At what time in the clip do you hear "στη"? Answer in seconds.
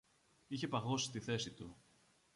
1.05-1.19